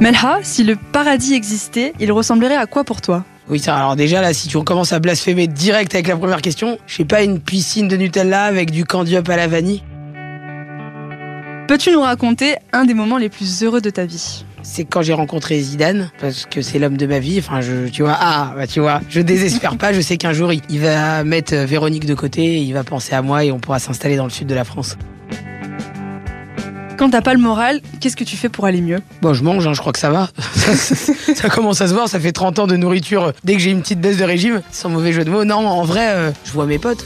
Melha, 0.00 0.38
si 0.42 0.62
le 0.62 0.76
paradis 0.76 1.34
existait, 1.34 1.92
il 1.98 2.12
ressemblerait 2.12 2.54
à 2.54 2.66
quoi 2.66 2.84
pour 2.84 3.00
toi? 3.00 3.24
Oui, 3.48 3.58
ça, 3.58 3.76
alors 3.76 3.96
déjà 3.96 4.20
là, 4.20 4.32
si 4.32 4.46
tu 4.46 4.56
commences 4.62 4.92
à 4.92 5.00
blasphémer 5.00 5.48
direct 5.48 5.92
avec 5.92 6.06
la 6.06 6.16
première 6.16 6.40
question, 6.40 6.78
je 6.86 6.96
sais 6.96 7.04
pas, 7.04 7.24
une 7.24 7.40
piscine 7.40 7.88
de 7.88 7.96
Nutella 7.96 8.44
avec 8.44 8.70
du 8.70 8.84
candy 8.84 9.16
up 9.16 9.28
à 9.28 9.36
la 9.36 9.48
vanille 9.48 9.82
Peux-tu 11.66 11.90
nous 11.90 12.00
raconter 12.00 12.54
un 12.72 12.84
des 12.84 12.94
moments 12.94 13.18
les 13.18 13.28
plus 13.28 13.64
heureux 13.64 13.80
de 13.80 13.90
ta 13.90 14.06
vie? 14.06 14.44
C'est 14.62 14.84
quand 14.84 15.02
j'ai 15.02 15.14
rencontré 15.14 15.58
Zidane, 15.60 16.10
parce 16.20 16.46
que 16.46 16.62
c'est 16.62 16.78
l'homme 16.78 16.96
de 16.96 17.06
ma 17.06 17.18
vie. 17.18 17.38
Enfin, 17.40 17.60
je, 17.60 17.88
tu 17.88 18.02
vois, 18.02 18.16
ah, 18.20 18.52
bah, 18.56 18.68
tu 18.68 18.78
vois, 18.78 19.00
je 19.08 19.20
désespère 19.20 19.76
pas. 19.78 19.92
Je 19.92 20.00
sais 20.00 20.16
qu'un 20.16 20.32
jour, 20.32 20.52
il, 20.52 20.60
il 20.70 20.78
va 20.78 21.24
mettre 21.24 21.56
Véronique 21.56 22.06
de 22.06 22.14
côté, 22.14 22.58
il 22.58 22.72
va 22.72 22.84
penser 22.84 23.14
à 23.14 23.22
moi 23.22 23.44
et 23.44 23.50
on 23.50 23.58
pourra 23.58 23.80
s'installer 23.80 24.16
dans 24.16 24.24
le 24.24 24.30
sud 24.30 24.46
de 24.46 24.54
la 24.54 24.64
France. 24.64 24.96
Quand 26.98 27.10
t'as 27.10 27.22
pas 27.22 27.32
le 27.32 27.38
moral, 27.38 27.80
qu'est-ce 28.00 28.16
que 28.16 28.24
tu 28.24 28.36
fais 28.36 28.48
pour 28.48 28.64
aller 28.64 28.80
mieux? 28.80 28.98
Bon, 29.22 29.32
je 29.32 29.44
mange, 29.44 29.64
hein, 29.68 29.72
je 29.72 29.78
crois 29.78 29.92
que 29.92 30.00
ça 30.00 30.10
va. 30.10 30.30
ça, 30.74 31.48
commence 31.48 31.80
à 31.80 31.86
se 31.86 31.94
voir, 31.94 32.08
ça 32.08 32.18
fait 32.18 32.32
30 32.32 32.58
ans 32.58 32.66
de 32.66 32.76
nourriture. 32.76 33.32
Dès 33.44 33.54
que 33.54 33.60
j'ai 33.60 33.70
une 33.70 33.82
petite 33.82 34.00
baisse 34.00 34.16
de 34.16 34.24
régime, 34.24 34.62
sans 34.72 34.88
mauvais 34.88 35.12
jeu 35.12 35.24
de 35.24 35.30
mots, 35.30 35.44
non, 35.44 35.64
en 35.64 35.84
vrai, 35.84 36.08
euh, 36.08 36.30
je 36.44 36.50
vois 36.50 36.66
mes 36.66 36.80
potes 36.80 37.04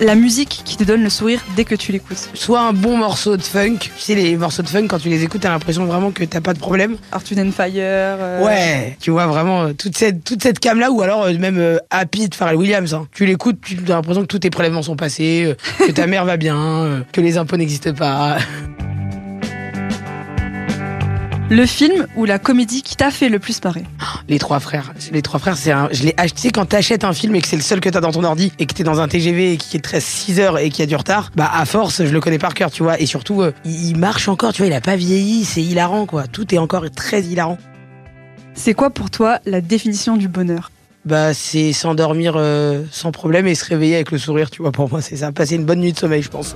la 0.00 0.14
musique 0.14 0.62
qui 0.64 0.76
te 0.76 0.84
donne 0.84 1.02
le 1.02 1.10
sourire 1.10 1.40
dès 1.56 1.64
que 1.64 1.74
tu 1.74 1.92
l'écoutes. 1.92 2.30
Soit 2.34 2.60
un 2.60 2.72
bon 2.72 2.96
morceau 2.96 3.36
de 3.36 3.42
funk. 3.42 3.78
Tu 3.78 3.90
sais, 3.98 4.14
les 4.14 4.36
morceaux 4.36 4.62
de 4.62 4.68
funk, 4.68 4.86
quand 4.88 4.98
tu 4.98 5.08
les 5.08 5.22
écoutes, 5.22 5.42
t'as 5.42 5.50
l'impression 5.50 5.84
vraiment 5.86 6.10
que 6.10 6.24
t'as 6.24 6.40
pas 6.40 6.54
de 6.54 6.58
problème. 6.58 6.96
Arthur 7.12 7.38
and 7.38 7.52
Fire. 7.52 7.72
Euh. 7.76 8.44
Ouais, 8.44 8.96
tu 9.00 9.10
vois 9.10 9.26
vraiment 9.26 9.62
euh, 9.62 9.72
toute 9.72 9.96
cette, 9.96 10.24
toute 10.24 10.42
cette 10.42 10.60
cam-là, 10.60 10.90
ou 10.90 11.02
alors 11.02 11.24
euh, 11.24 11.38
même 11.38 11.80
Happy 11.90 12.28
de 12.28 12.34
Pharrell 12.34 12.56
Williams. 12.56 12.94
Hein. 12.94 13.06
Tu 13.12 13.26
l'écoutes, 13.26 13.60
tu 13.60 13.76
as 13.86 13.94
l'impression 13.94 14.22
que 14.22 14.26
tous 14.26 14.40
tes 14.40 14.50
prélèvements 14.50 14.82
sont 14.82 14.96
passés, 14.96 15.54
que 15.78 15.92
ta 15.92 16.06
mère 16.08 16.24
va 16.24 16.36
bien, 16.36 17.04
que 17.12 17.20
les 17.20 17.38
impôts 17.38 17.56
n'existent 17.56 17.94
pas. 17.94 18.38
Le 21.50 21.64
film 21.64 22.06
ou 22.14 22.26
la 22.26 22.38
comédie 22.38 22.82
qui 22.82 22.94
t'a 22.94 23.10
fait 23.10 23.30
le 23.30 23.38
plus 23.38 23.64
marrer 23.64 23.84
Les 24.28 24.38
Trois 24.38 24.60
Frères. 24.60 24.92
Les 25.12 25.22
Trois 25.22 25.40
Frères, 25.40 25.56
c'est 25.56 25.72
un. 25.72 25.88
Je 25.92 26.02
l'ai 26.02 26.12
acheté 26.18 26.50
quand 26.50 26.66
t'achètes 26.66 27.04
un 27.04 27.14
film 27.14 27.34
et 27.36 27.40
que 27.40 27.48
c'est 27.48 27.56
le 27.56 27.62
seul 27.62 27.80
que 27.80 27.88
t'as 27.88 28.02
dans 28.02 28.12
ton 28.12 28.22
ordi 28.22 28.52
et 28.58 28.66
que 28.66 28.74
t'es 28.74 28.84
dans 28.84 29.00
un 29.00 29.08
TGV 29.08 29.54
et 29.54 29.56
qui 29.56 29.78
est 29.78 29.80
très 29.80 30.00
6 30.00 30.40
heures 30.40 30.58
et 30.58 30.68
qui 30.68 30.82
a 30.82 30.86
du 30.86 30.94
retard. 30.94 31.30
Bah, 31.36 31.50
à 31.50 31.64
force, 31.64 32.04
je 32.04 32.12
le 32.12 32.20
connais 32.20 32.38
par 32.38 32.52
cœur, 32.52 32.70
tu 32.70 32.82
vois. 32.82 33.00
Et 33.00 33.06
surtout, 33.06 33.40
euh, 33.40 33.52
il 33.64 33.96
marche 33.96 34.28
encore, 34.28 34.52
tu 34.52 34.60
vois. 34.60 34.66
Il 34.66 34.74
a 34.74 34.82
pas 34.82 34.96
vieilli. 34.96 35.46
C'est 35.46 35.62
hilarant, 35.62 36.04
quoi. 36.04 36.26
Tout 36.26 36.54
est 36.54 36.58
encore 36.58 36.84
très 36.90 37.22
hilarant. 37.22 37.56
C'est 38.52 38.74
quoi 38.74 38.90
pour 38.90 39.08
toi 39.08 39.38
la 39.46 39.62
définition 39.62 40.16
du 40.16 40.28
bonheur 40.28 40.70
bah 41.04 41.32
c'est 41.32 41.72
s'endormir 41.72 42.34
euh, 42.36 42.82
sans 42.90 43.12
problème 43.12 43.46
et 43.46 43.54
se 43.54 43.64
réveiller 43.64 43.94
avec 43.94 44.10
le 44.10 44.18
sourire, 44.18 44.50
tu 44.50 44.60
vois. 44.60 44.72
Pour 44.72 44.90
moi, 44.90 45.00
c'est 45.00 45.16
ça. 45.16 45.32
Passer 45.32 45.54
une 45.54 45.64
bonne 45.64 45.80
nuit 45.80 45.92
de 45.92 45.98
sommeil, 45.98 46.20
je 46.20 46.28
pense. 46.28 46.54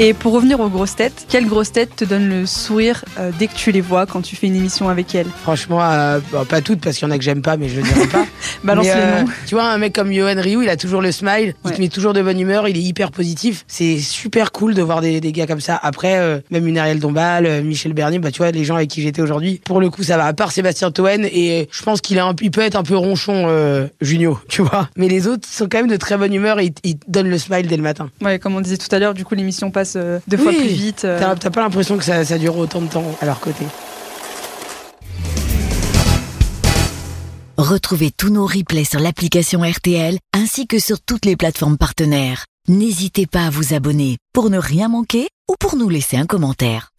Et 0.00 0.14
pour 0.14 0.32
revenir 0.32 0.60
aux 0.60 0.68
grosses 0.68 0.94
têtes, 0.94 1.26
quelle 1.28 1.46
grosse 1.46 1.72
tête 1.72 1.96
te 1.96 2.04
donne 2.04 2.28
le 2.28 2.46
sourire 2.46 3.04
euh, 3.18 3.32
dès 3.36 3.48
que 3.48 3.54
tu 3.54 3.72
les 3.72 3.80
vois 3.80 4.06
quand 4.06 4.22
tu 4.22 4.36
fais 4.36 4.46
une 4.46 4.54
émission 4.54 4.88
avec 4.88 5.12
elles? 5.12 5.26
Franchement, 5.42 5.80
euh, 5.82 6.20
pas 6.48 6.60
toutes 6.60 6.80
parce 6.80 6.96
qu'il 6.96 7.08
y 7.08 7.10
en 7.10 7.12
a 7.12 7.18
que 7.18 7.24
j'aime 7.24 7.42
pas, 7.42 7.56
mais 7.56 7.68
je 7.68 7.80
le 7.80 7.82
dirai 7.82 8.06
pas. 8.06 8.24
Balance 8.62 8.84
les 8.84 8.92
euh, 8.94 9.22
noms. 9.22 9.28
Tu 9.48 9.56
vois, 9.56 9.64
un 9.64 9.76
mec 9.78 9.92
comme 9.92 10.12
Johan 10.12 10.40
Ryu, 10.40 10.62
il 10.62 10.68
a 10.68 10.76
toujours 10.76 11.02
le 11.02 11.10
smile, 11.10 11.54
il 11.64 11.72
te 11.72 11.80
met 11.80 11.88
toujours 11.88 12.12
de 12.12 12.22
bonne 12.22 12.38
humeur, 12.38 12.68
il 12.68 12.76
est 12.76 12.80
hyper 12.80 13.10
positif. 13.10 13.64
C'est 13.66 13.98
super 13.98 14.52
cool 14.52 14.74
de 14.74 14.82
voir 14.82 15.00
des, 15.00 15.20
des 15.20 15.32
gars 15.32 15.48
comme 15.48 15.60
ça. 15.60 15.76
Après, 15.82 16.42
même 16.52 16.68
une 16.68 16.78
Ariel 16.78 17.00
Dombal, 17.00 17.64
Michel 17.64 17.92
Bernier, 17.92 18.20
bah 18.20 18.30
tu 18.30 18.38
vois, 18.38 18.52
les 18.52 18.64
gens 18.64 18.76
avec 18.76 18.90
qui 18.90 19.02
j'étais 19.02 19.20
aujourd'hui, 19.20 19.60
pour 19.64 19.80
le 19.80 19.90
coup, 19.90 20.04
ça 20.04 20.16
va. 20.16 20.26
À 20.26 20.32
part 20.32 20.52
Sébastien 20.52 20.92
Toen, 20.92 21.24
et 21.24 21.68
je 21.72 21.82
pense 21.82 22.00
qu'il 22.00 22.22
il 22.40 22.50
peut 22.52 22.60
être 22.60 22.76
un 22.76 22.84
peu 22.84 22.96
ronchon, 22.96 23.88
Junio, 24.00 24.38
tu 24.48 24.62
vois. 24.62 24.88
Mais 24.96 25.08
les 25.08 25.26
autres 25.26 25.48
sont 25.48 25.68
quand 25.68 25.78
même 25.78 25.88
de 25.88 25.96
très 25.96 26.16
bonne 26.16 26.32
humeur 26.32 26.60
et 26.60 26.72
ils 26.84 26.98
donnent 27.08 27.30
le 27.30 27.38
smile 27.38 27.66
dès 27.66 27.76
le 27.76 27.82
matin. 27.82 28.10
Ouais, 28.22 28.38
comme 28.38 28.54
on 28.54 28.60
disait 28.60 28.76
tout 28.76 28.94
à 28.94 29.00
l'heure, 29.00 29.14
du 29.14 29.24
coup, 29.24 29.34
l'émission 29.34 29.72
passe 29.72 29.87
deux 29.96 30.36
fois 30.36 30.52
plus 30.52 30.68
vite. 30.68 31.04
Euh. 31.04 31.34
T'as 31.38 31.50
pas 31.50 31.60
l'impression 31.60 31.96
que 31.96 32.04
ça, 32.04 32.24
ça 32.24 32.38
dure 32.38 32.56
autant 32.56 32.80
de 32.80 32.88
temps 32.88 33.04
à 33.20 33.26
leur 33.26 33.40
côté. 33.40 33.64
Retrouvez 37.56 38.12
tous 38.16 38.30
nos 38.30 38.46
replays 38.46 38.84
sur 38.84 39.00
l'application 39.00 39.62
RTL 39.62 40.18
ainsi 40.32 40.66
que 40.68 40.78
sur 40.78 41.00
toutes 41.00 41.24
les 41.24 41.36
plateformes 41.36 41.76
partenaires. 41.76 42.44
N'hésitez 42.68 43.26
pas 43.26 43.46
à 43.46 43.50
vous 43.50 43.74
abonner 43.74 44.18
pour 44.32 44.48
ne 44.48 44.58
rien 44.58 44.88
manquer 44.88 45.28
ou 45.50 45.54
pour 45.58 45.76
nous 45.76 45.88
laisser 45.88 46.16
un 46.16 46.26
commentaire. 46.26 46.90